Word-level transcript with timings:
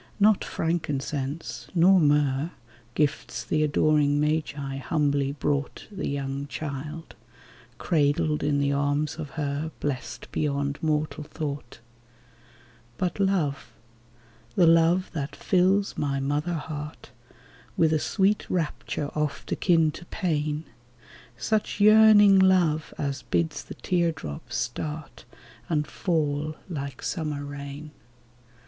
Not 0.19 0.43
frankincense 0.43 1.67
nor 1.75 1.99
myrrh— 1.99 2.49
Gifts 2.95 3.43
the 3.43 3.61
adoring 3.61 4.19
Magi 4.19 4.77
humbly 4.77 5.33
brought 5.33 5.85
The 5.91 6.09
young 6.09 6.47
child, 6.47 7.13
cradled 7.77 8.41
in 8.41 8.57
the 8.57 8.71
arms 8.71 9.17
of 9.17 9.29
her 9.37 9.69
Blest 9.79 10.31
beyond 10.31 10.81
mortal 10.81 11.23
thought; 11.23 11.81
But 12.97 13.19
love— 13.19 13.73
the 14.55 14.65
love 14.65 15.11
that 15.13 15.35
fills 15.35 15.95
my 15.99 16.19
mother 16.19 16.55
heart 16.55 17.11
With 17.77 17.93
a 17.93 17.99
sweet 17.99 18.49
rapture 18.49 19.11
oft 19.13 19.51
akin 19.51 19.91
to 19.91 20.05
pain; 20.05 20.63
Such 21.37 21.79
yearning 21.79 22.39
love 22.39 22.91
as 22.97 23.21
bids 23.21 23.63
the 23.63 23.75
tear 23.75 24.11
drops 24.11 24.55
start 24.55 25.25
And 25.69 25.85
fall 25.85 26.55
like 26.67 27.03
summer 27.03 27.45
rain. 27.45 27.91